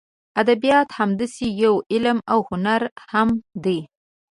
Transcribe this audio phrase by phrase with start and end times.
[0.41, 3.29] ادبیات همداسې یو علم او هنر هم
[3.63, 3.79] دی.